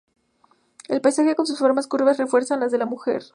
El 0.87 0.99
paisaje 0.99 1.35
con 1.35 1.45
sus 1.45 1.59
formas 1.59 1.85
curvas 1.85 2.17
refuerza 2.17 2.57
las 2.57 2.71
de 2.71 2.79
la 2.79 2.87
mujer. 2.87 3.21